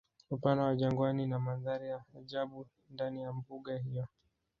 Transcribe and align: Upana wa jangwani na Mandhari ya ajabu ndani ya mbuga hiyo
Upana 0.31 0.63
wa 0.63 0.75
jangwani 0.75 1.25
na 1.27 1.39
Mandhari 1.39 1.87
ya 1.87 2.03
ajabu 2.19 2.65
ndani 2.89 3.21
ya 3.21 3.33
mbuga 3.33 3.77
hiyo 3.77 4.07